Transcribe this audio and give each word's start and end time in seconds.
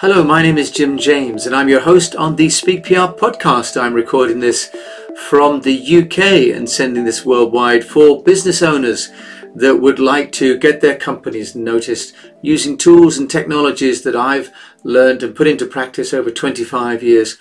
Hello, 0.00 0.24
my 0.24 0.40
name 0.40 0.56
is 0.56 0.70
Jim 0.70 0.96
James, 0.96 1.44
and 1.44 1.54
I'm 1.54 1.68
your 1.68 1.82
host 1.82 2.16
on 2.16 2.36
the 2.36 2.48
Speak 2.48 2.84
PR 2.84 3.12
podcast. 3.20 3.78
I'm 3.78 3.92
recording 3.92 4.40
this 4.40 4.74
from 5.28 5.60
the 5.60 5.98
UK 5.98 6.56
and 6.56 6.70
sending 6.70 7.04
this 7.04 7.26
worldwide 7.26 7.84
for 7.84 8.22
business 8.22 8.62
owners 8.62 9.10
that 9.54 9.76
would 9.76 9.98
like 9.98 10.32
to 10.32 10.56
get 10.56 10.80
their 10.80 10.96
companies 10.96 11.54
noticed 11.54 12.14
using 12.40 12.78
tools 12.78 13.18
and 13.18 13.28
technologies 13.28 14.00
that 14.04 14.16
I've 14.16 14.50
learned 14.84 15.22
and 15.22 15.36
put 15.36 15.46
into 15.46 15.66
practice 15.66 16.14
over 16.14 16.30
25 16.30 17.02
years, 17.02 17.36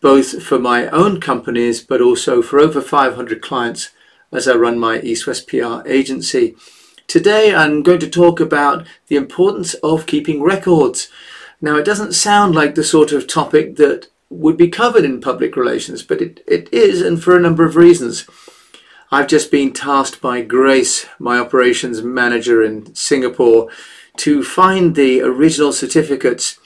both 0.00 0.42
for 0.42 0.58
my 0.58 0.88
own 0.88 1.20
companies 1.20 1.80
but 1.80 2.00
also 2.00 2.42
for 2.42 2.58
over 2.58 2.80
500 2.80 3.40
clients 3.40 3.90
as 4.32 4.48
I 4.48 4.56
run 4.56 4.80
my 4.80 5.00
East 5.02 5.28
West 5.28 5.46
PR 5.46 5.86
agency. 5.86 6.56
Today 7.06 7.54
I'm 7.54 7.84
going 7.84 8.00
to 8.00 8.10
talk 8.10 8.40
about 8.40 8.84
the 9.06 9.14
importance 9.14 9.74
of 9.74 10.06
keeping 10.06 10.42
records. 10.42 11.08
Now, 11.60 11.76
it 11.76 11.84
doesn't 11.84 12.14
sound 12.14 12.54
like 12.54 12.74
the 12.74 12.84
sort 12.84 13.12
of 13.12 13.26
topic 13.26 13.76
that 13.76 14.08
would 14.30 14.56
be 14.56 14.68
covered 14.68 15.04
in 15.04 15.20
public 15.20 15.56
relations, 15.56 16.02
but 16.02 16.22
it, 16.22 16.42
it 16.46 16.72
is, 16.72 17.02
and 17.02 17.22
for 17.22 17.36
a 17.36 17.40
number 17.40 17.64
of 17.64 17.76
reasons. 17.76 18.26
I've 19.12 19.26
just 19.26 19.50
been 19.50 19.72
tasked 19.72 20.20
by 20.20 20.40
Grace, 20.42 21.06
my 21.18 21.38
operations 21.38 22.00
manager 22.02 22.62
in 22.62 22.94
Singapore, 22.94 23.68
to 24.18 24.44
find 24.44 24.94
the 24.94 25.20
original 25.20 25.72
certificates, 25.72 26.58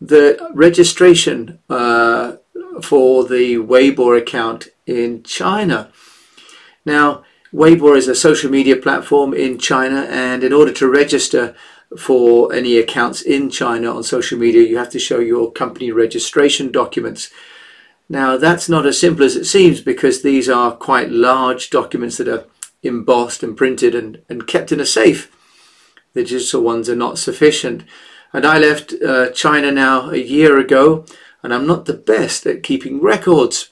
the 0.00 0.38
registration 0.54 1.58
uh, 1.68 2.36
for 2.82 3.24
the 3.24 3.56
Weibo 3.56 4.16
account 4.16 4.68
in 4.86 5.24
China. 5.24 5.90
Now, 6.84 7.24
Weibo 7.52 7.96
is 7.96 8.06
a 8.06 8.14
social 8.14 8.50
media 8.50 8.76
platform 8.76 9.34
in 9.34 9.58
China, 9.58 10.02
and 10.08 10.44
in 10.44 10.52
order 10.52 10.72
to 10.74 10.88
register, 10.88 11.56
for 11.96 12.52
any 12.52 12.76
accounts 12.76 13.22
in 13.22 13.50
China 13.50 13.94
on 13.94 14.02
social 14.02 14.38
media, 14.38 14.62
you 14.62 14.76
have 14.76 14.90
to 14.90 14.98
show 14.98 15.18
your 15.20 15.50
company 15.52 15.90
registration 15.90 16.70
documents. 16.70 17.30
Now, 18.08 18.36
that's 18.36 18.68
not 18.68 18.86
as 18.86 18.98
simple 18.98 19.24
as 19.24 19.36
it 19.36 19.44
seems 19.44 19.80
because 19.80 20.22
these 20.22 20.48
are 20.48 20.72
quite 20.72 21.10
large 21.10 21.70
documents 21.70 22.18
that 22.18 22.28
are 22.28 22.44
embossed 22.82 23.42
and 23.42 23.56
printed 23.56 23.94
and, 23.94 24.22
and 24.28 24.46
kept 24.46 24.72
in 24.72 24.80
a 24.80 24.86
safe. 24.86 25.34
The 26.14 26.22
digital 26.22 26.62
ones 26.62 26.88
are 26.88 26.96
not 26.96 27.18
sufficient. 27.18 27.84
And 28.32 28.46
I 28.46 28.58
left 28.58 28.92
uh, 28.92 29.30
China 29.30 29.72
now 29.72 30.10
a 30.10 30.16
year 30.16 30.58
ago, 30.58 31.06
and 31.42 31.54
I'm 31.54 31.66
not 31.66 31.86
the 31.86 31.94
best 31.94 32.46
at 32.46 32.62
keeping 32.62 33.00
records. 33.00 33.70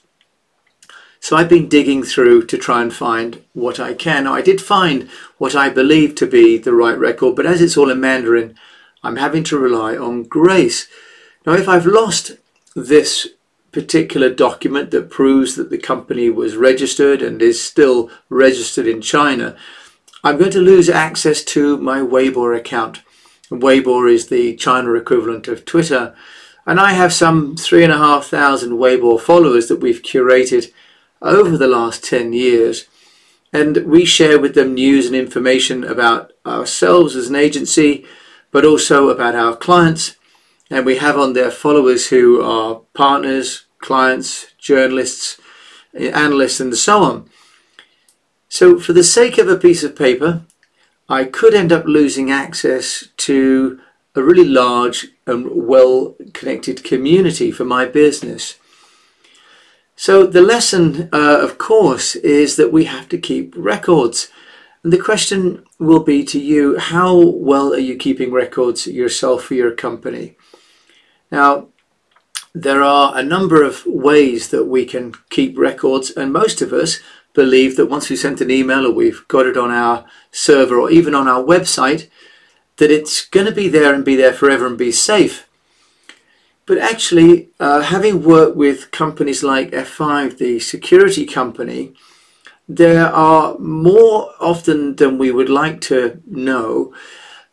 So 1.19 1.35
I've 1.35 1.49
been 1.49 1.67
digging 1.67 2.03
through 2.03 2.45
to 2.45 2.57
try 2.57 2.81
and 2.81 2.93
find 2.93 3.43
what 3.53 3.79
I 3.79 3.93
can. 3.93 4.25
Now, 4.25 4.33
I 4.33 4.41
did 4.41 4.61
find 4.61 5.09
what 5.37 5.55
I 5.55 5.69
believe 5.69 6.15
to 6.15 6.27
be 6.27 6.57
the 6.57 6.73
right 6.73 6.97
record, 6.97 7.35
but 7.35 7.45
as 7.45 7.61
it's 7.61 7.77
all 7.77 7.89
in 7.89 7.99
Mandarin, 7.99 8.55
I'm 9.03 9.17
having 9.17 9.43
to 9.45 9.57
rely 9.57 9.95
on 9.97 10.23
grace. 10.23 10.87
Now, 11.45 11.53
if 11.53 11.67
I've 11.67 11.85
lost 11.85 12.33
this 12.75 13.27
particular 13.71 14.33
document 14.33 14.91
that 14.91 15.09
proves 15.09 15.55
that 15.55 15.69
the 15.69 15.77
company 15.77 16.29
was 16.29 16.55
registered 16.55 17.21
and 17.21 17.41
is 17.41 17.63
still 17.63 18.09
registered 18.29 18.87
in 18.87 19.01
China, 19.01 19.55
I'm 20.23 20.37
going 20.37 20.51
to 20.51 20.59
lose 20.59 20.89
access 20.89 21.43
to 21.45 21.77
my 21.77 21.99
Weibo 21.99 22.57
account. 22.57 23.01
Weibo 23.49 24.11
is 24.11 24.27
the 24.27 24.55
China 24.55 24.93
equivalent 24.93 25.47
of 25.47 25.63
Twitter, 25.63 26.15
and 26.65 26.79
I 26.79 26.93
have 26.93 27.13
some 27.13 27.55
three 27.55 27.83
and 27.83 27.93
a 27.93 27.97
half 27.97 28.25
thousand 28.25 28.71
Weibo 28.73 29.19
followers 29.19 29.67
that 29.67 29.79
we've 29.79 30.01
curated 30.01 30.71
over 31.21 31.57
the 31.57 31.67
last 31.67 32.03
10 32.03 32.33
years. 32.33 32.85
And 33.53 33.77
we 33.85 34.05
share 34.05 34.39
with 34.39 34.55
them 34.55 34.73
news 34.73 35.07
and 35.07 35.15
information 35.15 35.83
about 35.83 36.33
ourselves 36.45 37.15
as 37.15 37.29
an 37.29 37.35
agency, 37.35 38.05
but 38.51 38.65
also 38.65 39.09
about 39.09 39.35
our 39.35 39.55
clients. 39.55 40.15
And 40.69 40.85
we 40.85 40.97
have 40.97 41.17
on 41.17 41.33
there 41.33 41.51
followers 41.51 42.09
who 42.09 42.41
are 42.41 42.81
partners, 42.93 43.65
clients, 43.79 44.47
journalists, 44.57 45.39
analysts, 45.93 46.59
and 46.59 46.75
so 46.75 47.03
on. 47.03 47.29
So, 48.49 48.79
for 48.79 48.93
the 48.93 49.03
sake 49.03 49.37
of 49.37 49.47
a 49.47 49.57
piece 49.57 49.83
of 49.83 49.95
paper, 49.95 50.43
I 51.09 51.23
could 51.23 51.53
end 51.53 51.71
up 51.71 51.85
losing 51.85 52.31
access 52.31 53.07
to 53.17 53.79
a 54.15 54.23
really 54.23 54.47
large 54.47 55.07
and 55.25 55.47
well 55.67 56.15
connected 56.33 56.83
community 56.83 57.51
for 57.51 57.65
my 57.65 57.85
business. 57.85 58.55
So 59.99 60.27
the 60.27 60.43
lesson, 60.43 61.09
uh, 61.11 61.39
of 61.41 61.57
course, 61.57 62.15
is 62.15 62.55
that 62.55 62.71
we 62.71 62.85
have 62.85 63.09
to 63.09 63.17
keep 63.17 63.55
records. 63.57 64.29
And 64.83 64.93
the 64.93 65.01
question 65.01 65.65
will 65.79 66.03
be 66.03 66.23
to 66.25 66.39
you, 66.39 66.77
how 66.77 67.17
well 67.17 67.73
are 67.73 67.79
you 67.79 67.95
keeping 67.97 68.31
records 68.31 68.85
yourself 68.85 69.45
for 69.45 69.55
your 69.55 69.71
company? 69.71 70.37
Now, 71.31 71.69
there 72.53 72.83
are 72.83 73.17
a 73.17 73.23
number 73.23 73.63
of 73.63 73.87
ways 73.87 74.49
that 74.49 74.65
we 74.65 74.85
can 74.85 75.15
keep 75.31 75.57
records, 75.57 76.11
and 76.11 76.31
most 76.31 76.61
of 76.61 76.71
us 76.71 76.99
believe 77.33 77.75
that 77.75 77.87
once 77.87 78.07
we've 78.07 78.19
sent 78.19 78.39
an 78.39 78.51
email 78.51 78.85
or 78.85 78.91
we've 78.91 79.27
got 79.27 79.47
it 79.47 79.57
on 79.57 79.71
our 79.71 80.05
server 80.31 80.79
or 80.79 80.91
even 80.91 81.15
on 81.15 81.27
our 81.27 81.43
website, 81.43 82.07
that 82.77 82.91
it's 82.91 83.25
going 83.25 83.47
to 83.47 83.51
be 83.51 83.67
there 83.67 83.95
and 83.95 84.05
be 84.05 84.15
there 84.15 84.33
forever 84.33 84.67
and 84.67 84.77
be 84.77 84.91
safe. 84.91 85.46
But 86.67 86.77
actually, 86.79 87.49
uh, 87.61 87.81
having 87.81 88.23
worked 88.23 88.57
with 88.57 88.91
companies 88.91 89.41
like 89.41 89.71
F5, 89.71 90.37
the 90.37 90.59
security 90.59 91.25
company, 91.25 91.93
there 92.67 93.07
are 93.07 93.57
more 93.57 94.33
often 94.41 94.97
than 94.97 95.17
we 95.17 95.31
would 95.31 95.49
like 95.49 95.79
to 95.81 96.21
know 96.27 96.93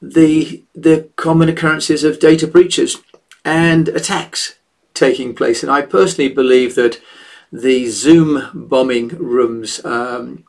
the 0.03 0.65
the 0.75 1.09
common 1.17 1.49
occurrences 1.49 2.03
of 2.03 2.19
data 2.19 2.47
breaches 2.49 2.99
and 3.45 3.89
attacks 3.89 4.57
taking 4.95 5.33
place. 5.35 5.63
And 5.63 5.71
I 5.71 5.83
personally 5.83 6.33
believe 6.33 6.75
that 6.75 7.01
the 7.53 7.87
Zoom 7.87 8.51
bombing 8.53 9.09
rooms 9.09 9.83
um, 9.85 10.45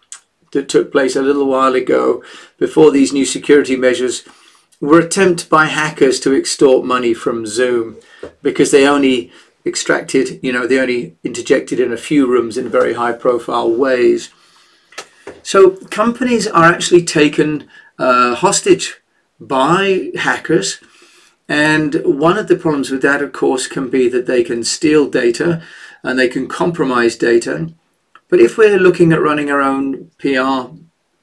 that 0.54 0.68
took 0.68 0.92
place 0.92 1.16
a 1.16 1.22
little 1.22 1.46
while 1.46 1.76
ago, 1.76 2.24
before 2.58 2.90
these 2.90 3.14
new 3.14 3.26
security 3.26 3.76
measures, 3.76 4.24
were 4.82 5.00
attempt 5.00 5.50
by 5.50 5.66
hackers 5.66 6.20
to 6.22 6.34
extort 6.34 6.84
money 6.84 7.14
from 7.14 7.46
Zoom 7.46 7.98
because 8.42 8.72
they 8.72 8.88
only 8.88 9.32
extracted, 9.66 10.40
you 10.44 10.52
know, 10.52 10.68
they 10.68 10.80
only 10.80 11.16
interjected 11.24 11.80
in 11.80 11.92
a 11.92 11.98
few 11.98 12.28
rooms 12.28 12.58
in 12.58 12.70
very 12.70 12.94
high 12.94 13.14
profile 13.14 13.72
ways. 13.72 14.30
So 15.42 15.72
companies 15.88 16.48
are 16.48 16.66
actually 16.66 17.04
taken 17.04 17.68
uh, 17.98 18.36
hostage 18.36 19.02
by 19.40 20.12
hackers. 20.16 20.80
And 21.48 22.02
one 22.04 22.38
of 22.38 22.48
the 22.48 22.56
problems 22.56 22.90
with 22.90 23.02
that, 23.04 23.22
of 23.22 23.32
course, 23.32 23.68
can 23.68 23.90
be 23.90 24.10
that 24.10 24.26
they 24.26 24.44
can 24.44 24.64
steal 24.64 25.10
data 25.10 25.62
and 26.04 26.18
they 26.18 26.28
can 26.28 26.48
compromise 26.48 27.16
data. 27.16 27.74
But 28.30 28.40
if 28.40 28.58
we're 28.58 28.80
looking 28.80 29.12
at 29.12 29.22
running 29.22 29.52
our 29.52 29.62
own 29.62 30.12
PR 30.18 30.76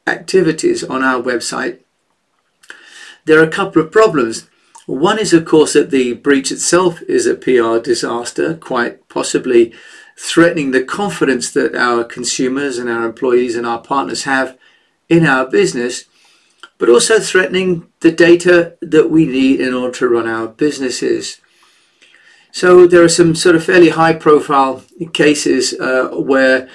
activities 0.07 0.85
on 0.85 1.03
our 1.03 1.21
website, 1.21 1.81
there 3.25 3.41
are 3.41 3.45
a 3.45 3.51
couple 3.51 3.83
of 3.83 3.93
problems. 3.93 4.49
One 4.87 5.19
is, 5.19 5.32
of 5.32 5.44
course, 5.44 5.75
that 5.75 5.91
the 5.91 6.15
breach 6.15 6.50
itself 6.50 7.03
is 7.03 7.26
a 7.26 7.34
PR 7.34 7.78
disaster, 7.78 8.54
quite 8.54 9.09
possibly 9.09 9.72
threatening 10.16 10.72
the 10.72 10.82
confidence 10.84 11.50
that 11.53 11.75
our 11.75 12.04
consumers 12.04 12.78
and 12.78 12.88
our 12.91 13.06
employees 13.06 13.56
and 13.56 13.66
our 13.66 13.81
partners 13.81 14.25
have 14.25 14.59
in 15.09 15.25
our 15.25 15.48
business, 15.48 16.04
but 16.78 16.88
also 16.88 17.20
threatening 17.20 17.87
the 18.00 18.10
data 18.10 18.76
that 18.81 19.10
we 19.10 19.25
need 19.25 19.60
in 19.60 19.72
order 19.72 19.94
to 19.94 20.09
run 20.09 20.26
our 20.26 20.48
businesses. 20.48 21.41
So 22.50 22.87
there 22.87 23.03
are 23.03 23.09
some 23.09 23.34
sort 23.34 23.56
of 23.56 23.64
fairly 23.64 23.91
high 23.91 24.14
profile 24.14 24.84
cases 25.12 25.75
uh, 25.75 26.09
where 26.10 26.69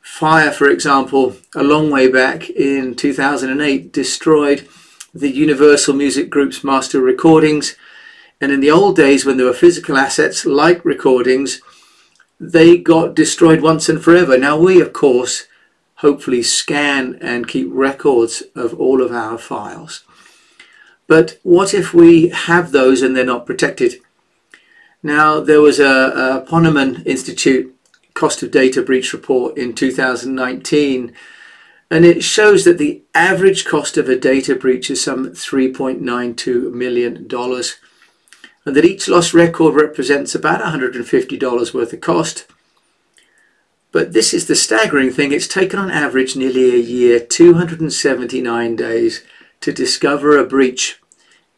fire, 0.00 0.52
for 0.52 0.68
example, 0.68 1.36
a 1.54 1.64
long 1.64 1.90
way 1.90 2.08
back 2.08 2.48
in 2.50 2.94
2008 2.94 3.92
destroyed 3.92 4.68
the 5.20 5.30
Universal 5.30 5.94
Music 5.94 6.28
Group's 6.30 6.62
master 6.62 7.00
recordings. 7.00 7.76
And 8.40 8.52
in 8.52 8.60
the 8.60 8.70
old 8.70 8.96
days, 8.96 9.24
when 9.24 9.36
there 9.36 9.46
were 9.46 9.52
physical 9.52 9.96
assets 9.96 10.44
like 10.44 10.84
recordings, 10.84 11.60
they 12.38 12.76
got 12.76 13.14
destroyed 13.14 13.62
once 13.62 13.88
and 13.88 14.02
forever. 14.02 14.36
Now, 14.36 14.58
we, 14.58 14.80
of 14.80 14.92
course, 14.92 15.46
hopefully 15.96 16.42
scan 16.42 17.18
and 17.22 17.48
keep 17.48 17.68
records 17.70 18.42
of 18.54 18.74
all 18.78 19.00
of 19.00 19.12
our 19.12 19.38
files. 19.38 20.04
But 21.06 21.38
what 21.42 21.72
if 21.72 21.94
we 21.94 22.28
have 22.28 22.72
those 22.72 23.00
and 23.00 23.16
they're 23.16 23.24
not 23.24 23.46
protected? 23.46 23.94
Now, 25.02 25.40
there 25.40 25.60
was 25.60 25.78
a, 25.78 26.44
a 26.44 26.46
Ponemon 26.46 27.06
Institute 27.06 27.74
cost 28.12 28.42
of 28.42 28.50
data 28.50 28.82
breach 28.82 29.12
report 29.12 29.56
in 29.56 29.74
2019 29.74 31.14
and 31.90 32.04
it 32.04 32.24
shows 32.24 32.64
that 32.64 32.78
the 32.78 33.02
average 33.14 33.64
cost 33.64 33.96
of 33.96 34.08
a 34.08 34.18
data 34.18 34.56
breach 34.56 34.90
is 34.90 35.02
some 35.02 35.30
$3.92 35.30 36.72
million, 36.72 37.16
and 38.64 38.76
that 38.76 38.84
each 38.84 39.08
lost 39.08 39.32
record 39.32 39.74
represents 39.74 40.34
about 40.34 40.60
$150 40.60 41.74
worth 41.74 41.92
of 41.92 42.00
cost. 42.00 42.46
But 43.92 44.12
this 44.12 44.34
is 44.34 44.46
the 44.46 44.56
staggering 44.56 45.10
thing 45.10 45.32
it's 45.32 45.46
taken 45.46 45.78
on 45.78 45.90
average 45.90 46.36
nearly 46.36 46.74
a 46.74 46.78
year, 46.78 47.20
279 47.20 48.76
days, 48.76 49.22
to 49.60 49.72
discover 49.72 50.36
a 50.36 50.44
breach 50.44 51.00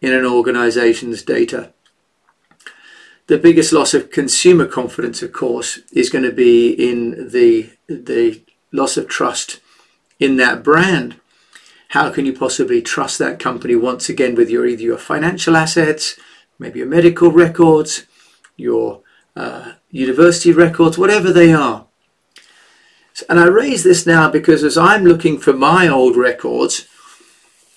in 0.00 0.12
an 0.12 0.24
organization's 0.24 1.22
data. 1.22 1.72
the 3.28 3.38
biggest 3.38 3.72
loss 3.72 3.94
of 3.94 4.10
consumer 4.10 4.66
confidence, 4.66 5.22
of 5.22 5.32
course, 5.32 5.80
is 5.92 6.10
going 6.10 6.24
to 6.24 6.32
be 6.32 6.70
in 6.70 7.28
the 7.28 7.70
the 7.86 8.42
loss 8.72 8.96
of 8.96 9.06
trust 9.06 9.60
in 10.18 10.36
that 10.36 10.62
brand. 10.62 11.20
How 11.88 12.10
can 12.10 12.26
you 12.26 12.32
possibly 12.32 12.82
trust 12.82 13.18
that 13.18 13.38
company 13.38 13.74
once 13.74 14.08
again 14.08 14.34
with 14.34 14.50
your 14.50 14.66
either 14.66 14.82
your 14.82 14.98
financial 14.98 15.56
assets, 15.56 16.18
maybe 16.58 16.80
your 16.80 16.88
medical 16.88 17.30
records, 17.30 18.04
your 18.56 19.02
uh, 19.34 19.72
university 19.90 20.52
records, 20.52 20.98
whatever 20.98 21.32
they 21.32 21.52
are? 21.52 21.86
And 23.28 23.40
I 23.40 23.46
raise 23.46 23.82
this 23.84 24.06
now 24.06 24.30
because 24.30 24.62
as 24.62 24.76
I'm 24.76 25.04
looking 25.04 25.38
for 25.38 25.52
my 25.52 25.88
old 25.88 26.16
records, 26.16 26.86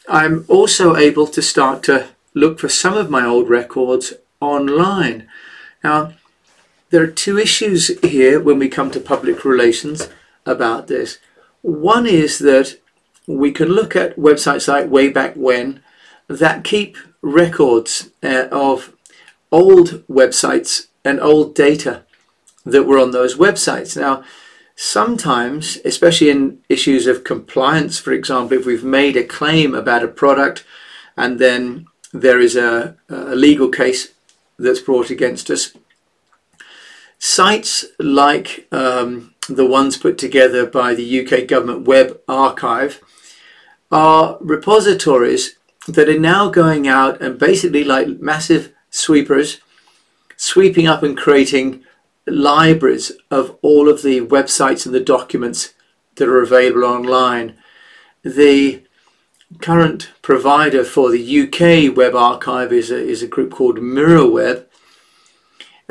I'm 0.07 0.45
also 0.47 0.95
able 0.95 1.27
to 1.27 1.41
start 1.41 1.83
to 1.83 2.09
look 2.33 2.59
for 2.59 2.69
some 2.69 2.95
of 2.95 3.09
my 3.09 3.25
old 3.25 3.49
records 3.49 4.13
online. 4.39 5.27
Now, 5.83 6.13
there 6.89 7.01
are 7.01 7.07
two 7.07 7.37
issues 7.37 7.87
here 8.01 8.39
when 8.39 8.59
we 8.59 8.67
come 8.67 8.91
to 8.91 8.99
public 8.99 9.45
relations 9.45 10.09
about 10.45 10.87
this. 10.87 11.19
One 11.61 12.07
is 12.07 12.39
that 12.39 12.79
we 13.27 13.51
can 13.51 13.69
look 13.69 13.95
at 13.95 14.17
websites 14.17 14.67
like 14.67 14.89
Way 14.89 15.09
Back 15.09 15.35
When 15.35 15.81
that 16.27 16.63
keep 16.63 16.97
records 17.21 18.09
uh, 18.23 18.47
of 18.51 18.93
old 19.51 20.05
websites 20.07 20.87
and 21.03 21.19
old 21.19 21.53
data 21.55 22.03
that 22.65 22.83
were 22.83 22.99
on 22.99 23.11
those 23.11 23.35
websites. 23.35 23.99
Now, 23.99 24.23
sometimes, 24.75 25.77
especially 25.85 26.29
in 26.29 26.59
issues 26.69 27.07
of 27.07 27.23
compliance, 27.23 27.99
for 27.99 28.11
example, 28.11 28.57
if 28.57 28.65
we've 28.65 28.83
made 28.83 29.17
a 29.17 29.23
claim 29.23 29.75
about 29.75 30.03
a 30.03 30.07
product 30.07 30.63
and 31.17 31.39
then 31.39 31.85
there 32.13 32.39
is 32.39 32.55
a, 32.55 32.95
a 33.09 33.35
legal 33.35 33.69
case 33.69 34.09
that's 34.57 34.79
brought 34.79 35.09
against 35.09 35.49
us, 35.49 35.73
sites 37.23 37.85
like 37.99 38.67
um, 38.71 39.31
the 39.47 39.65
ones 39.65 39.95
put 39.95 40.17
together 40.17 40.65
by 40.65 40.95
the 40.95 41.21
UK 41.21 41.47
Government 41.47 41.87
Web 41.87 42.19
Archive 42.27 42.99
are 43.91 44.39
repositories 44.41 45.55
that 45.87 46.09
are 46.09 46.19
now 46.19 46.49
going 46.49 46.87
out 46.87 47.21
and 47.21 47.37
basically 47.37 47.83
like 47.83 48.07
massive 48.19 48.73
sweepers 48.89 49.61
sweeping 50.35 50.87
up 50.87 51.03
and 51.03 51.15
creating 51.15 51.83
libraries 52.25 53.11
of 53.29 53.55
all 53.61 53.87
of 53.87 54.01
the 54.01 54.21
websites 54.21 54.87
and 54.87 54.95
the 54.95 54.99
documents 54.99 55.75
that 56.15 56.27
are 56.27 56.41
available 56.41 56.83
online. 56.83 57.55
The 58.23 58.81
current 59.59 60.11
provider 60.23 60.83
for 60.83 61.11
the 61.11 61.41
UK 61.41 61.95
Web 61.95 62.15
Archive 62.15 62.73
is 62.73 62.89
a, 62.89 62.97
is 62.97 63.21
a 63.21 63.27
group 63.27 63.51
called 63.51 63.77
MirrorWeb. 63.77 64.65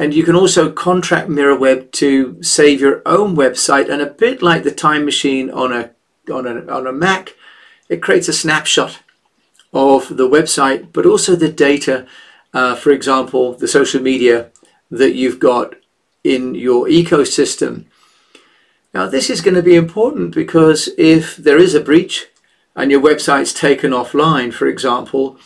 And 0.01 0.15
you 0.15 0.25
can 0.25 0.35
also 0.35 0.73
contract 0.73 1.29
MirrorWeb 1.29 1.93
to 1.93 2.43
save 2.43 2.81
your 2.81 3.03
own 3.05 3.37
website. 3.37 3.91
And 3.91 4.01
a 4.01 4.07
bit 4.07 4.41
like 4.41 4.63
the 4.63 4.71
Time 4.71 5.05
Machine 5.05 5.51
on 5.51 5.75
a, 5.75 5.91
on 6.33 6.47
a, 6.47 6.67
on 6.73 6.87
a 6.87 6.93
Mac, 6.93 7.35
it 7.91 8.01
creates 8.01 8.27
a 8.27 8.33
snapshot 8.33 9.01
of 9.75 10.17
the 10.17 10.27
website, 10.27 10.95
but 10.95 11.05
also 11.05 11.37
the 11.37 11.53
data, 11.53 12.07
uh, 12.55 12.77
for 12.77 12.93
example, 12.93 13.53
the 13.53 13.69
social 13.69 14.01
media 14.01 14.51
that 14.91 15.15
you've 15.17 15.39
got 15.39 15.75
in 16.25 16.55
your 16.55 16.87
ecosystem. 16.87 17.85
Now, 18.95 19.07
this 19.07 19.29
is 19.29 19.43
going 19.43 19.55
to 19.55 19.63
be 19.63 19.77
important 19.77 20.35
because 20.35 20.89
if 20.97 21.37
there 21.37 21.59
is 21.59 21.75
a 21.75 21.81
breach 21.81 22.27
and 22.75 22.91
your 22.91 23.03
website's 23.03 23.53
taken 23.53 23.91
offline, 23.91 24.51
for 24.51 24.67
example, 24.67 25.37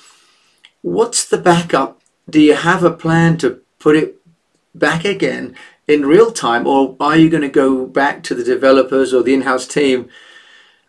what's 0.82 1.24
the 1.24 1.38
backup? 1.38 2.00
Do 2.30 2.40
you 2.40 2.54
have 2.54 2.84
a 2.84 2.92
plan 2.92 3.36
to 3.38 3.60
put 3.80 3.96
it 3.96 4.20
back 4.74 5.04
again 5.04 5.54
in 5.86 6.06
real 6.06 6.32
time, 6.32 6.66
or 6.66 6.96
are 6.98 7.16
you 7.16 7.28
going 7.28 7.42
to 7.42 7.48
go 7.48 7.86
back 7.86 8.22
to 8.24 8.34
the 8.34 8.44
developers 8.44 9.12
or 9.12 9.22
the 9.22 9.34
in 9.34 9.42
house 9.42 9.66
team 9.66 10.08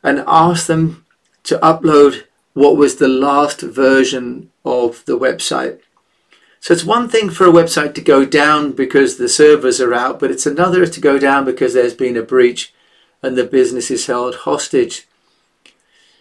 and 0.03 0.23
ask 0.27 0.67
them 0.67 1.05
to 1.43 1.57
upload 1.59 2.23
what 2.53 2.77
was 2.77 2.95
the 2.95 3.07
last 3.07 3.61
version 3.61 4.49
of 4.63 5.03
the 5.05 5.17
website? 5.17 5.79
So 6.61 6.73
it's 6.73 6.83
one 6.83 7.09
thing 7.09 7.29
for 7.29 7.45
a 7.45 7.51
website 7.51 7.93
to 7.95 8.01
go 8.01 8.25
down 8.25 8.71
because 8.71 9.17
the 9.17 9.29
servers 9.29 9.79
are 9.79 9.93
out, 9.93 10.19
but 10.19 10.31
it's 10.31 10.47
another 10.47 10.87
to 10.87 10.99
go 10.99 11.19
down 11.19 11.45
because 11.45 11.73
there's 11.73 11.93
been 11.93 12.17
a 12.17 12.23
breach 12.23 12.73
and 13.21 13.37
the 13.37 13.43
business 13.43 13.91
is 13.91 14.07
held 14.07 14.35
hostage. 14.35 15.07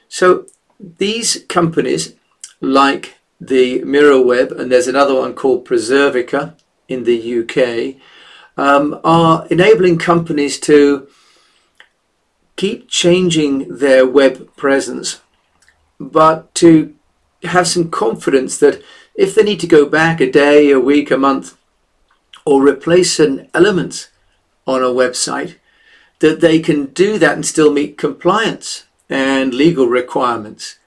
So 0.08 0.46
these 0.78 1.44
companies, 1.48 2.14
like 2.60 3.18
the 3.40 3.80
MirrorWeb, 3.80 4.58
and 4.58 4.70
there's 4.70 4.88
another 4.88 5.14
one 5.14 5.34
called 5.34 5.64
Preservica 5.64 6.56
in 6.94 7.04
the 7.04 7.40
UK, 7.40 8.00
um, 8.56 8.98
are 9.04 9.46
enabling 9.50 9.98
companies 9.98 10.58
to 10.60 11.08
keep 12.56 12.88
changing 12.88 13.76
their 13.76 14.06
web 14.06 14.54
presence, 14.56 15.20
but 15.98 16.54
to 16.54 16.94
have 17.42 17.66
some 17.66 17.90
confidence 17.90 18.58
that 18.58 18.82
if 19.14 19.34
they 19.34 19.42
need 19.42 19.60
to 19.60 19.66
go 19.66 19.86
back 19.86 20.20
a 20.20 20.30
day, 20.30 20.70
a 20.70 20.80
week, 20.80 21.10
a 21.10 21.18
month, 21.18 21.56
or 22.44 22.62
replace 22.62 23.18
an 23.18 23.48
element 23.54 24.10
on 24.66 24.82
a 24.82 24.86
website, 24.86 25.56
that 26.20 26.40
they 26.40 26.58
can 26.58 26.86
do 26.86 27.18
that 27.18 27.34
and 27.34 27.44
still 27.46 27.72
meet 27.72 27.98
compliance 27.98 28.86
and 29.10 29.52
legal 29.52 29.86
requirements. 29.86 30.78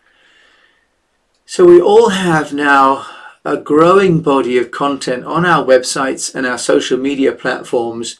So 1.45 1.65
we 1.65 1.79
all 1.79 2.09
have 2.09 2.53
now 2.53 3.05
a 3.47 3.57
growing 3.57 4.21
body 4.21 4.57
of 4.57 4.71
content 4.71 5.23
on 5.25 5.45
our 5.45 5.63
websites 5.63 6.33
and 6.35 6.45
our 6.45 6.57
social 6.57 6.97
media 6.97 7.31
platforms 7.31 8.19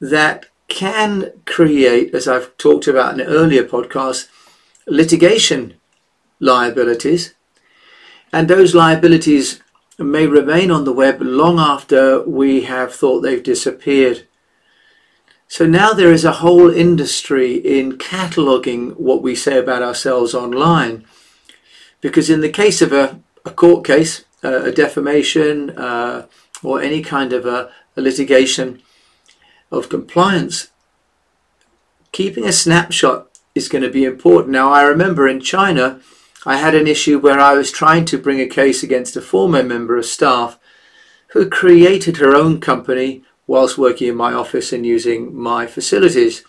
that 0.00 0.46
can 0.68 1.30
create, 1.44 2.14
as 2.14 2.26
I've 2.26 2.56
talked 2.56 2.86
about 2.86 3.14
in 3.14 3.20
an 3.20 3.26
earlier 3.26 3.64
podcasts, 3.64 4.28
litigation 4.86 5.74
liabilities 6.40 7.34
and 8.34 8.48
those 8.48 8.74
liabilities 8.74 9.60
may 9.96 10.26
remain 10.26 10.68
on 10.68 10.84
the 10.84 10.92
web 10.92 11.22
long 11.22 11.60
after 11.60 12.20
we 12.22 12.62
have 12.62 12.92
thought 12.92 13.20
they've 13.20 13.42
disappeared. 13.42 14.26
So 15.46 15.66
now 15.66 15.92
there 15.92 16.10
is 16.10 16.24
a 16.24 16.40
whole 16.42 16.68
industry 16.68 17.54
in 17.54 17.96
cataloguing 17.96 18.96
what 18.96 19.22
we 19.22 19.36
say 19.36 19.56
about 19.56 19.82
ourselves 19.82 20.34
online. 20.34 21.04
Because 22.00 22.28
in 22.28 22.40
the 22.40 22.48
case 22.48 22.82
of 22.82 22.92
a, 22.92 23.20
a 23.44 23.50
court 23.50 23.84
case, 23.84 24.24
uh, 24.42 24.64
a 24.64 24.72
defamation, 24.72 25.70
uh, 25.70 26.26
or 26.62 26.80
any 26.80 27.02
kind 27.02 27.32
of 27.32 27.46
a, 27.46 27.70
a 27.96 28.00
litigation 28.00 28.82
of 29.70 29.88
compliance, 29.88 30.70
keeping 32.12 32.44
a 32.44 32.52
snapshot 32.52 33.28
is 33.54 33.68
going 33.68 33.82
to 33.82 33.90
be 33.90 34.04
important. 34.04 34.52
Now, 34.52 34.72
I 34.72 34.82
remember 34.82 35.28
in 35.28 35.40
China, 35.40 36.00
I 36.46 36.56
had 36.56 36.74
an 36.74 36.86
issue 36.86 37.18
where 37.18 37.40
I 37.40 37.54
was 37.54 37.70
trying 37.70 38.04
to 38.06 38.18
bring 38.18 38.40
a 38.40 38.46
case 38.46 38.82
against 38.82 39.16
a 39.16 39.22
former 39.22 39.62
member 39.62 39.96
of 39.96 40.06
staff 40.06 40.58
who 41.28 41.48
created 41.48 42.18
her 42.18 42.34
own 42.34 42.60
company 42.60 43.24
whilst 43.46 43.78
working 43.78 44.08
in 44.08 44.16
my 44.16 44.32
office 44.32 44.72
and 44.72 44.86
using 44.86 45.34
my 45.34 45.66
facilities. 45.66 46.44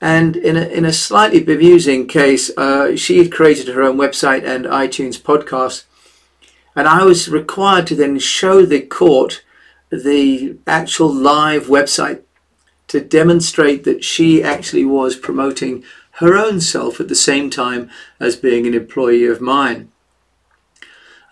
And 0.00 0.36
in 0.36 0.56
a, 0.56 0.62
in 0.62 0.84
a 0.84 0.92
slightly 0.92 1.42
bemusing 1.42 2.08
case, 2.08 2.50
uh, 2.56 2.96
she 2.96 3.18
had 3.18 3.32
created 3.32 3.68
her 3.68 3.82
own 3.82 3.98
website 3.98 4.44
and 4.44 4.64
iTunes 4.64 5.20
podcast. 5.20 5.84
And 6.74 6.88
I 6.88 7.04
was 7.04 7.28
required 7.28 7.86
to 7.88 7.94
then 7.94 8.18
show 8.18 8.64
the 8.64 8.80
court 8.80 9.44
the 9.90 10.56
actual 10.66 11.12
live 11.12 11.66
website 11.66 12.22
to 12.88 13.00
demonstrate 13.00 13.84
that 13.84 14.02
she 14.02 14.42
actually 14.42 14.84
was 14.84 15.16
promoting 15.16 15.84
her 16.12 16.36
own 16.36 16.60
self 16.60 17.00
at 17.00 17.08
the 17.08 17.14
same 17.14 17.50
time 17.50 17.90
as 18.18 18.36
being 18.36 18.66
an 18.66 18.74
employee 18.74 19.26
of 19.26 19.40
mine. 19.40 19.90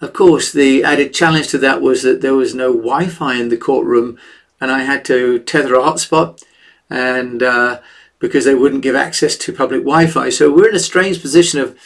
Of 0.00 0.12
course, 0.12 0.52
the 0.52 0.84
added 0.84 1.12
challenge 1.12 1.48
to 1.48 1.58
that 1.58 1.80
was 1.80 2.02
that 2.02 2.20
there 2.20 2.34
was 2.34 2.54
no 2.54 2.72
Wi 2.72 3.06
Fi 3.08 3.34
in 3.34 3.48
the 3.48 3.56
courtroom 3.56 4.18
and 4.60 4.70
I 4.70 4.80
had 4.80 5.04
to 5.06 5.38
tether 5.40 5.74
a 5.74 5.80
hotspot 5.80 6.42
and 6.88 7.42
uh, 7.42 7.80
because 8.18 8.44
they 8.44 8.54
wouldn't 8.54 8.82
give 8.82 8.96
access 8.96 9.36
to 9.36 9.52
public 9.52 9.80
Wi 9.80 10.06
Fi. 10.06 10.28
So 10.30 10.52
we're 10.52 10.70
in 10.70 10.74
a 10.76 10.80
strange 10.80 11.20
position 11.20 11.60
of 11.60 11.78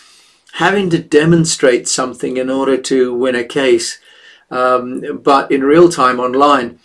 having 0.54 0.90
to 0.90 0.98
demonstrate 0.98 1.88
something 1.88 2.36
in 2.36 2.50
order 2.50 2.76
to 2.76 3.14
win 3.14 3.34
a 3.34 3.44
case, 3.44 3.98
um, 4.50 5.20
but 5.22 5.50
in 5.50 5.62
real 5.62 5.88
time 5.88 6.20
online. 6.20 6.78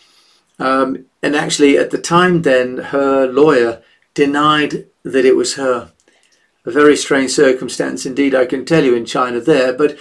Um, 0.60 1.06
and 1.22 1.36
actually, 1.36 1.78
at 1.78 1.92
the 1.92 1.98
time, 1.98 2.42
then 2.44 2.78
her 2.78 3.28
lawyer 3.28 3.82
denied 4.14 4.88
that 5.04 5.26
it 5.26 5.36
was 5.36 5.56
her 5.56 5.92
a 6.68 6.72
very 6.72 6.98
strange 6.98 7.32
circumstance 7.32 8.06
indeed, 8.06 8.36
I 8.36 8.46
can 8.46 8.66
tell 8.66 8.84
you, 8.84 8.94
in 8.94 9.06
China 9.06 9.40
there. 9.40 9.72
But 9.72 9.98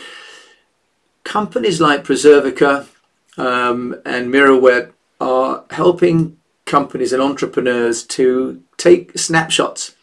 companies 1.23 1.81
like 1.81 2.03
Preservica 2.03 2.88
um, 3.38 3.95
and 4.05 4.35
MirrorWeb 4.35 4.91
are 5.21 5.65
helping 5.71 6.38
companies 6.65 7.12
and 7.12 7.23
entrepreneurs 7.23 8.03
to 8.05 8.62
take 8.87 9.19
snapshots. 9.19 9.97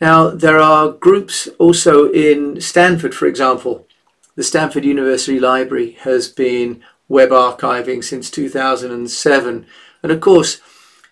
Now, 0.00 0.30
there 0.30 0.58
are 0.58 0.90
groups 0.90 1.48
also 1.58 2.10
in 2.10 2.60
Stanford, 2.60 3.14
for 3.14 3.26
example. 3.26 3.86
The 4.34 4.42
Stanford 4.42 4.84
University 4.84 5.38
Library 5.40 5.92
has 6.00 6.28
been 6.28 6.82
web 7.08 7.30
archiving 7.30 8.02
since 8.02 8.30
2007. 8.30 9.66
And 10.02 10.12
of 10.12 10.20
course, 10.20 10.60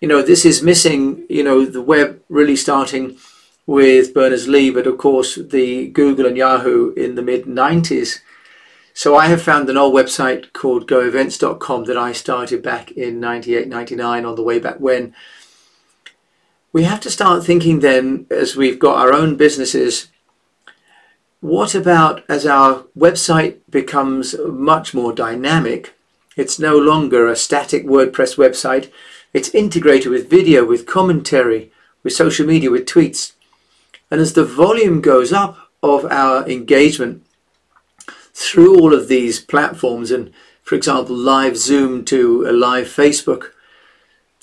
you 0.01 0.07
know, 0.07 0.21
this 0.21 0.45
is 0.45 0.61
missing, 0.61 1.25
you 1.29 1.43
know, 1.43 1.65
the 1.65 1.81
web 1.81 2.21
really 2.29 2.55
starting 2.55 3.17
with 3.65 4.13
Berners-Lee, 4.13 4.69
but 4.69 4.85
of 4.85 4.97
course 4.97 5.35
the 5.35 5.87
Google 5.89 6.27
and 6.27 6.37
Yahoo 6.37 6.93
in 6.93 7.15
the 7.15 7.23
mid 7.23 7.45
90s. 7.45 8.19
So 8.93 9.15
I 9.15 9.25
have 9.27 9.41
found 9.41 9.69
an 9.69 9.77
old 9.77 9.93
website 9.93 10.53
called 10.53 10.87
goevents.com 10.87 11.85
that 11.85 11.97
I 11.97 12.11
started 12.11 12.61
back 12.61 12.91
in 12.91 13.19
98, 13.19 13.67
99 13.67 14.25
on 14.25 14.35
the 14.35 14.43
way 14.43 14.59
back 14.59 14.79
when. 14.79 15.13
We 16.75 16.83
have 16.83 16.99
to 17.01 17.09
start 17.09 17.45
thinking 17.45 17.79
then, 17.79 18.27
as 18.29 18.57
we've 18.57 18.79
got 18.79 18.97
our 18.97 19.13
own 19.13 19.37
businesses, 19.37 20.07
what 21.39 21.73
about 21.73 22.29
as 22.29 22.45
our 22.45 22.83
website 22.97 23.59
becomes 23.69 24.35
much 24.37 24.93
more 24.93 25.13
dynamic? 25.13 25.93
It's 26.35 26.59
no 26.59 26.77
longer 26.77 27.29
a 27.29 27.37
static 27.37 27.85
WordPress 27.85 28.35
website. 28.35 28.91
It's 29.31 29.55
integrated 29.55 30.11
with 30.11 30.29
video, 30.29 30.65
with 30.65 30.85
commentary, 30.85 31.71
with 32.03 32.11
social 32.11 32.45
media, 32.45 32.69
with 32.69 32.85
tweets. 32.85 33.31
And 34.11 34.19
as 34.19 34.33
the 34.33 34.43
volume 34.43 34.99
goes 34.99 35.31
up 35.31 35.69
of 35.81 36.03
our 36.03 36.45
engagement 36.45 37.25
through 38.33 38.77
all 38.81 38.93
of 38.93 39.07
these 39.07 39.39
platforms, 39.39 40.11
and 40.11 40.29
for 40.61 40.75
example, 40.75 41.15
live 41.15 41.55
Zoom 41.55 42.03
to 42.03 42.45
a 42.45 42.51
live 42.51 42.87
Facebook, 42.87 43.51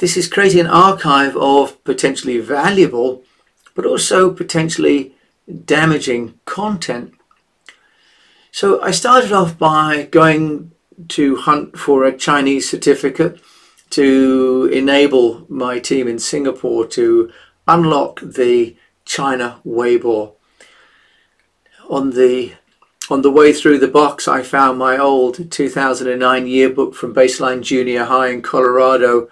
this 0.02 0.16
is 0.16 0.26
creating 0.26 0.59
an 0.59 0.66
archive 0.66 1.37
of 1.37 1.82
potentially 1.85 2.40
valuable, 2.40 3.23
but 3.73 3.87
also 3.87 4.32
potentially 4.32 5.14
damaging 5.64 6.35
content. 6.44 7.14
So 8.50 8.82
I 8.82 8.90
started 8.90 9.30
off 9.30 9.56
by 9.56 10.09
going 10.11 10.73
to 11.11 11.37
hunt 11.37 11.78
for 11.78 12.02
a 12.02 12.18
Chinese 12.18 12.68
certificate 12.68 13.40
to 13.90 14.68
enable 14.73 15.47
my 15.49 15.78
team 15.78 16.09
in 16.09 16.18
Singapore 16.18 16.85
to 16.88 17.30
unlock 17.68 18.21
the 18.23 18.76
China 19.04 19.61
Weibo. 19.64 20.32
On 21.88 22.11
the 22.11 22.54
on 23.09 23.23
the 23.23 23.30
way 23.30 23.52
through 23.52 23.78
the 23.78 23.87
box, 24.00 24.26
I 24.26 24.42
found 24.42 24.80
my 24.80 24.99
old 24.99 25.52
2009 25.52 26.49
yearbook 26.49 26.97
from 26.97 27.14
Baseline 27.14 27.62
Junior 27.62 28.06
High 28.06 28.30
in 28.30 28.42
Colorado 28.42 29.28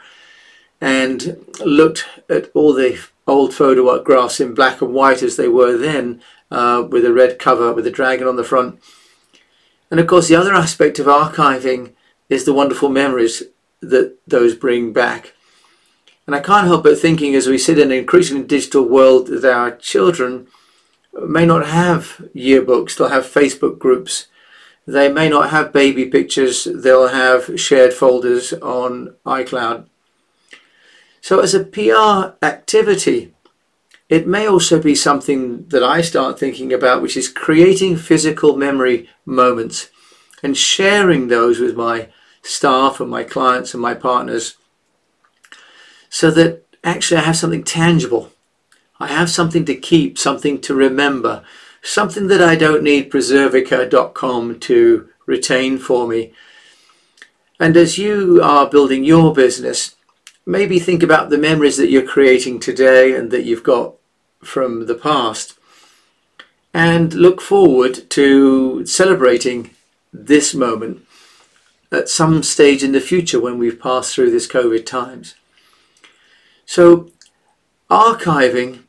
and 0.81 1.45
looked 1.65 2.07
at 2.29 2.51
all 2.55 2.73
the 2.73 2.99
old 3.27 3.55
photographs 3.55 4.41
in 4.41 4.55
black 4.55 4.81
and 4.81 4.95
white 4.95 5.23
as 5.23 5.37
they 5.37 5.49
were 5.49 5.77
then, 5.77 6.23
uh, 6.51 6.85
with 6.89 7.05
a 7.05 7.13
red 7.13 7.39
cover 7.39 7.73
with 7.73 7.87
a 7.87 7.91
dragon 7.91 8.27
on 8.27 8.37
the 8.37 8.45
front. 8.45 8.81
And 9.91 10.01
of 10.01 10.07
course, 10.07 10.29
the 10.29 10.37
other 10.37 10.55
aspect 10.55 10.99
of 10.99 11.07
archiving 11.07 11.93
is 12.29 12.45
the 12.45 12.55
wonderful 12.55 12.89
memories 12.89 13.43
that 13.81 14.17
those 14.27 14.55
bring 14.55 14.93
back. 14.93 15.35
And 16.27 16.37
I 16.37 16.41
can't 16.41 16.67
help 16.67 16.85
but 16.85 16.99
thinking 16.99 17.35
as 17.35 17.49
we 17.49 17.59
sit 17.59 17.79
in 17.79 17.91
an 17.91 17.99
increasingly 17.99 18.45
digital 18.45 18.85
world 18.85 19.27
that 19.29 19.53
our 19.53 19.77
children 19.77 20.47
may 21.13 21.45
not 21.45 21.67
have 21.67 22.25
yearbooks, 22.35 22.97
they'll 22.97 23.09
have 23.09 23.27
Facebook 23.27 23.79
groups. 23.79 24.29
They 24.87 25.11
may 25.11 25.29
not 25.29 25.51
have 25.51 25.73
baby 25.73 26.07
pictures, 26.07 26.65
they'll 26.65 27.09
have 27.09 27.59
shared 27.61 27.93
folders 27.93 28.53
on 28.53 29.17
iCloud. 29.27 29.87
So, 31.21 31.41
as 31.41 31.55
a 31.55 31.65
PR 31.65 32.37
activity, 32.45 33.35
it 34.09 34.27
may 34.27 34.49
also 34.49 34.83
be 34.83 34.95
something 34.95 35.67
that 35.69 35.83
I 35.83 36.01
start 36.01 36.39
thinking 36.39 36.73
about, 36.73 37.03
which 37.03 37.17
is 37.17 37.29
creating 37.29 37.97
physical 37.97 38.57
memory 38.57 39.09
moments 39.25 39.91
and 40.43 40.57
sharing 40.57 41.29
those 41.29 41.61
with 41.61 41.77
my 41.77 42.09
staff 42.43 43.01
and 43.01 43.11
my 43.11 43.23
clients 43.23 43.75
and 43.75 43.83
my 43.83 43.95
partners 43.95 44.57
so 46.09 46.31
that 46.33 46.65
actually 46.83 47.19
I 47.19 47.25
have 47.25 47.37
something 47.37 47.63
tangible. 47.63 48.33
I 48.99 49.07
have 49.07 49.31
something 49.31 49.65
to 49.67 49.75
keep, 49.75 50.19
something 50.19 50.61
to 50.63 50.75
remember, 50.75 51.43
something 51.83 52.27
that 52.27 52.43
I 52.43 52.57
don't 52.57 52.83
need 52.83 53.11
preservica.com 53.11 54.59
to 54.61 55.09
retain 55.27 55.79
for 55.79 56.09
me. 56.09 56.33
And 57.59 57.77
as 57.77 57.97
you 57.97 58.41
are 58.43 58.69
building 58.69 59.05
your 59.05 59.33
business, 59.33 59.95
maybe 60.47 60.79
think 60.79 61.03
about 61.03 61.31
the 61.31 61.39
memories 61.39 61.77
that 61.77 61.91
you're 61.91 62.07
creating 62.07 62.61
today 62.61 63.15
and 63.15 63.31
that 63.31 63.45
you've 63.45 63.63
got 63.63 63.95
from 64.43 64.87
the 64.87 64.95
past. 64.95 65.59
And 66.73 67.13
look 67.15 67.41
forward 67.41 68.09
to 68.11 68.87
celebrating 68.87 69.71
this 70.13 70.55
moment 70.55 71.07
at 71.93 72.09
some 72.09 72.43
stage 72.43 72.83
in 72.83 72.93
the 72.93 73.01
future 73.01 73.41
when 73.41 73.59
we've 73.59 73.81
passed 73.81 74.15
through 74.15 74.31
this 74.31 74.47
COVID 74.47 74.87
times. 74.87 75.35
So, 76.65 77.11
archiving 77.91 78.85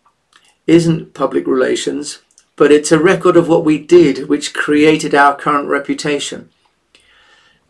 isn't 0.68 1.16
public 1.16 1.48
relations, 1.48 2.20
but 2.56 2.72
it's 2.72 2.92
a 2.92 3.00
record 3.00 3.36
of 3.36 3.48
what 3.48 3.66
we 3.66 3.80
did, 3.80 4.30
which 4.30 4.54
created 4.54 5.16
our 5.16 5.36
current 5.36 5.68
reputation. 5.68 6.50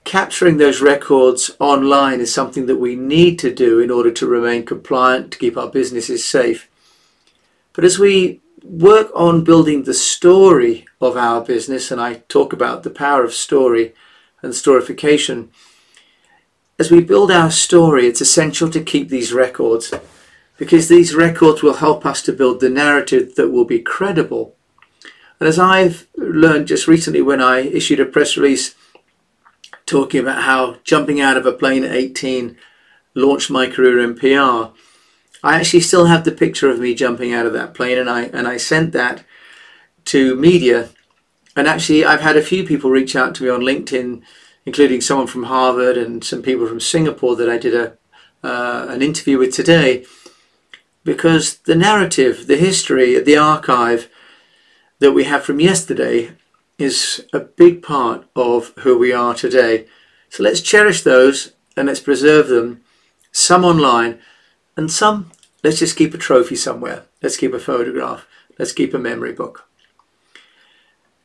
Capturing 0.03 0.57
those 0.57 0.81
records 0.81 1.51
online 1.59 2.19
is 2.19 2.33
something 2.33 2.65
that 2.65 2.77
we 2.77 2.95
need 2.95 3.39
to 3.39 3.53
do 3.53 3.79
in 3.79 3.91
order 3.91 4.11
to 4.11 4.27
remain 4.27 4.65
compliant, 4.65 5.31
to 5.31 5.37
keep 5.37 5.57
our 5.57 5.69
businesses 5.69 6.25
safe. 6.25 6.69
But 7.73 7.85
as 7.85 7.97
we 7.97 8.41
work 8.63 9.09
on 9.15 9.43
building 9.43 9.83
the 9.83 9.93
story 9.93 10.85
of 10.99 11.15
our 11.15 11.41
business, 11.41 11.91
and 11.91 12.01
I 12.01 12.15
talk 12.27 12.51
about 12.51 12.83
the 12.83 12.89
power 12.89 13.23
of 13.23 13.33
story, 13.33 13.93
and 14.41 14.53
storification. 14.53 15.49
As 16.79 16.89
we 16.89 17.01
build 17.01 17.31
our 17.31 17.51
story, 17.51 18.07
it's 18.07 18.21
essential 18.21 18.69
to 18.71 18.83
keep 18.83 19.09
these 19.09 19.33
records 19.33 19.93
because 20.57 20.87
these 20.87 21.15
records 21.15 21.63
will 21.63 21.75
help 21.75 22.05
us 22.05 22.21
to 22.23 22.33
build 22.33 22.59
the 22.59 22.69
narrative 22.69 23.35
that 23.35 23.49
will 23.49 23.65
be 23.65 23.79
credible. 23.79 24.55
And 25.39 25.47
as 25.47 25.57
I've 25.57 26.07
learned 26.15 26.67
just 26.67 26.87
recently 26.87 27.21
when 27.21 27.41
I 27.41 27.59
issued 27.59 27.99
a 27.99 28.05
press 28.05 28.37
release 28.37 28.75
talking 29.91 30.21
about 30.21 30.43
how 30.43 30.77
jumping 30.85 31.19
out 31.19 31.35
of 31.35 31.45
a 31.45 31.51
plane 31.51 31.83
at 31.83 31.93
18 31.93 32.57
launched 33.13 33.51
my 33.51 33.67
career 33.67 33.99
in 33.99 34.15
PR, 34.15 34.73
I 35.43 35.59
actually 35.59 35.81
still 35.81 36.05
have 36.05 36.23
the 36.23 36.31
picture 36.31 36.69
of 36.69 36.79
me 36.79 36.95
jumping 36.95 37.33
out 37.33 37.45
of 37.45 37.53
that 37.53 37.73
plane 37.73 37.97
and 37.97 38.09
I 38.09 38.23
and 38.23 38.47
I 38.47 38.57
sent 38.57 38.93
that 38.93 39.25
to 40.05 40.35
media. 40.35 40.89
And 41.55 41.67
actually, 41.67 42.05
I've 42.05 42.21
had 42.21 42.37
a 42.37 42.41
few 42.41 42.63
people 42.63 42.89
reach 42.89 43.15
out 43.15 43.35
to 43.35 43.43
me 43.43 43.49
on 43.49 43.59
LinkedIn, 43.59 44.21
including 44.65 45.01
someone 45.01 45.27
from 45.27 45.43
Harvard 45.43 45.97
and 45.97 46.23
some 46.23 46.41
people 46.41 46.65
from 46.65 46.79
Singapore 46.79 47.35
that 47.35 47.49
I 47.49 47.57
did 47.57 47.75
a 47.75 47.97
uh, 48.43 48.87
an 48.89 49.01
interview 49.01 49.37
with 49.37 49.53
today, 49.53 50.05
because 51.03 51.57
the 51.57 51.75
narrative, 51.75 52.47
the 52.47 52.57
history, 52.57 53.19
the 53.19 53.37
archive 53.37 54.09
that 54.99 55.11
we 55.11 55.25
have 55.25 55.43
from 55.43 55.59
yesterday 55.59 56.31
is 56.81 57.25
a 57.31 57.39
big 57.39 57.83
part 57.83 58.25
of 58.35 58.73
who 58.79 58.97
we 58.97 59.13
are 59.13 59.33
today. 59.33 59.85
So 60.29 60.43
let's 60.43 60.61
cherish 60.61 61.03
those 61.03 61.53
and 61.77 61.87
let's 61.87 61.99
preserve 61.99 62.47
them, 62.47 62.81
some 63.31 63.63
online, 63.63 64.19
and 64.75 64.91
some 64.91 65.31
let's 65.63 65.79
just 65.79 65.97
keep 65.97 66.13
a 66.13 66.17
trophy 66.17 66.55
somewhere. 66.55 67.03
Let's 67.21 67.37
keep 67.37 67.53
a 67.53 67.59
photograph. 67.59 68.25
Let's 68.57 68.73
keep 68.73 68.93
a 68.93 68.99
memory 68.99 69.33
book. 69.33 69.67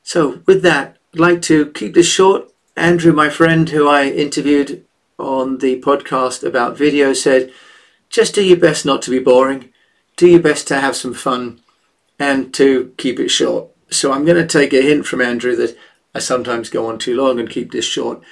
So, 0.02 0.42
with 0.46 0.62
that, 0.62 0.96
I'd 1.14 1.20
like 1.20 1.42
to 1.42 1.72
keep 1.72 1.94
this 1.94 2.06
short. 2.06 2.52
Andrew, 2.76 3.12
my 3.12 3.28
friend 3.28 3.68
who 3.68 3.88
I 3.88 4.08
interviewed 4.08 4.84
on 5.18 5.58
the 5.58 5.80
podcast 5.80 6.44
about 6.44 6.76
video, 6.76 7.12
said, 7.12 7.52
just 8.08 8.34
do 8.34 8.44
your 8.44 8.58
best 8.58 8.84
not 8.84 9.02
to 9.02 9.10
be 9.10 9.18
boring, 9.18 9.72
do 10.16 10.28
your 10.28 10.40
best 10.40 10.68
to 10.68 10.80
have 10.80 10.94
some 10.94 11.14
fun, 11.14 11.60
and 12.18 12.54
to 12.54 12.94
keep 12.96 13.18
it 13.18 13.30
short. 13.30 13.68
So, 13.90 14.12
I'm 14.12 14.24
going 14.24 14.36
to 14.36 14.46
take 14.46 14.72
a 14.72 14.82
hint 14.82 15.06
from 15.06 15.20
Andrew 15.20 15.54
that 15.56 15.76
I 16.14 16.18
sometimes 16.18 16.70
go 16.70 16.86
on 16.86 16.98
too 16.98 17.16
long 17.16 17.38
and 17.38 17.48
keep 17.48 17.72
this 17.72 17.84
short. 17.84 18.22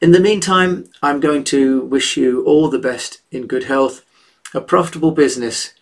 In 0.00 0.12
the 0.12 0.20
meantime, 0.20 0.88
I'm 1.02 1.20
going 1.20 1.44
to 1.44 1.82
wish 1.82 2.16
you 2.16 2.44
all 2.44 2.68
the 2.68 2.78
best 2.78 3.20
in 3.30 3.46
good 3.46 3.64
health, 3.64 4.04
a 4.54 4.60
profitable 4.60 5.10
business, 5.12 5.74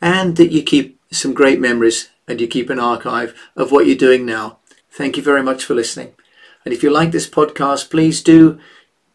and 0.00 0.36
that 0.36 0.52
you 0.52 0.62
keep 0.62 1.00
some 1.10 1.32
great 1.32 1.60
memories 1.60 2.10
and 2.28 2.40
you 2.40 2.46
keep 2.46 2.70
an 2.70 2.78
archive 2.78 3.34
of 3.56 3.72
what 3.72 3.86
you're 3.86 3.96
doing 3.96 4.26
now. 4.26 4.58
Thank 4.90 5.16
you 5.16 5.22
very 5.22 5.42
much 5.42 5.64
for 5.64 5.74
listening. 5.74 6.14
And 6.64 6.74
if 6.74 6.82
you 6.82 6.90
like 6.90 7.12
this 7.12 7.28
podcast, 7.28 7.90
please 7.90 8.22
do 8.22 8.60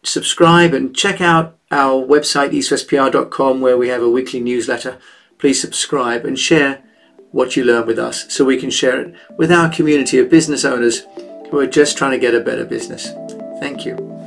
subscribe 0.02 0.74
and 0.74 0.94
check 0.94 1.20
out 1.20 1.56
our 1.70 2.04
website, 2.04 2.50
eastwestpr.com, 2.50 3.60
where 3.60 3.78
we 3.78 3.88
have 3.88 4.02
a 4.02 4.10
weekly 4.10 4.40
newsletter. 4.40 4.98
Please 5.38 5.60
subscribe 5.60 6.24
and 6.24 6.38
share 6.38 6.82
what 7.30 7.56
you 7.56 7.64
learn 7.64 7.86
with 7.86 7.98
us 7.98 8.32
so 8.32 8.44
we 8.44 8.58
can 8.58 8.70
share 8.70 9.00
it 9.00 9.14
with 9.36 9.52
our 9.52 9.70
community 9.70 10.18
of 10.18 10.30
business 10.30 10.64
owners 10.64 11.06
who 11.50 11.58
are 11.58 11.66
just 11.66 11.96
trying 11.96 12.12
to 12.12 12.18
get 12.18 12.34
a 12.34 12.40
better 12.40 12.64
business. 12.64 13.12
Thank 13.60 13.84
you. 13.84 14.17